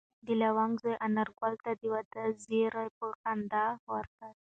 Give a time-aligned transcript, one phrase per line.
[0.25, 4.31] د لونګ زوی انارګل ته د واده زېری په خندا ورکړ.